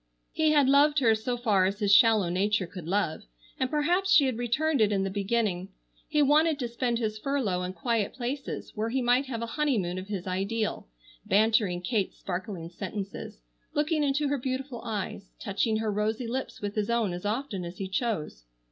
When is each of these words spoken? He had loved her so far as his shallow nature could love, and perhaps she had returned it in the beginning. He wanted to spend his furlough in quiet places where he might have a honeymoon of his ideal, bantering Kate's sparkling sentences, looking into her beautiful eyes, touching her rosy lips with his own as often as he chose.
He 0.31 0.49
had 0.51 0.67
loved 0.67 0.97
her 0.97 1.13
so 1.13 1.37
far 1.37 1.67
as 1.67 1.77
his 1.77 1.93
shallow 1.93 2.27
nature 2.29 2.65
could 2.65 2.87
love, 2.87 3.21
and 3.59 3.69
perhaps 3.69 4.11
she 4.11 4.25
had 4.25 4.39
returned 4.39 4.81
it 4.81 4.91
in 4.91 5.03
the 5.03 5.11
beginning. 5.11 5.69
He 6.07 6.23
wanted 6.23 6.57
to 6.57 6.67
spend 6.67 6.97
his 6.97 7.19
furlough 7.19 7.61
in 7.61 7.73
quiet 7.73 8.13
places 8.13 8.71
where 8.73 8.89
he 8.89 8.99
might 9.03 9.27
have 9.27 9.43
a 9.43 9.57
honeymoon 9.61 9.99
of 9.99 10.07
his 10.07 10.25
ideal, 10.25 10.87
bantering 11.23 11.81
Kate's 11.83 12.17
sparkling 12.17 12.71
sentences, 12.71 13.41
looking 13.75 14.03
into 14.03 14.27
her 14.27 14.39
beautiful 14.39 14.81
eyes, 14.83 15.33
touching 15.39 15.77
her 15.77 15.91
rosy 15.91 16.25
lips 16.25 16.61
with 16.61 16.73
his 16.73 16.89
own 16.89 17.13
as 17.13 17.23
often 17.23 17.63
as 17.63 17.77
he 17.77 17.87
chose. 17.87 18.45